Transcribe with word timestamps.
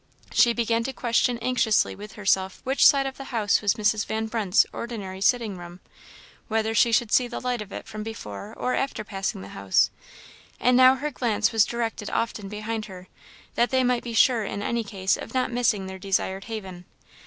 She 0.33 0.51
began 0.51 0.83
to 0.85 0.93
question 0.93 1.37
anxiously 1.43 1.93
with 1.95 2.13
herself 2.13 2.59
which 2.63 2.83
side 2.83 3.05
of 3.05 3.17
the 3.17 3.25
house 3.25 3.61
was 3.61 3.75
Mrs. 3.75 4.03
Van 4.07 4.25
Brunt's 4.25 4.65
ordinary 4.73 5.21
sitting 5.21 5.59
room; 5.59 5.79
whether 6.47 6.73
she 6.73 6.91
should 6.91 7.11
see 7.11 7.27
the 7.27 7.39
light 7.39 7.61
from 7.87 8.01
it 8.01 8.03
before 8.03 8.51
or 8.57 8.73
after 8.73 9.03
passing 9.03 9.41
the 9.41 9.49
house; 9.49 9.91
and 10.59 10.75
now 10.75 10.95
her 10.95 11.11
glance 11.11 11.51
was 11.51 11.65
directed 11.65 12.09
often 12.09 12.49
behind 12.49 12.85
her, 12.85 13.09
that 13.53 13.69
they 13.69 13.83
might 13.83 14.01
be 14.03 14.15
sure 14.15 14.43
in 14.43 14.63
any 14.63 14.83
case 14.83 15.17
of 15.17 15.35
not 15.35 15.51
missing 15.51 15.85
their 15.85 15.99
desired 15.99 16.45
haven. 16.45 16.85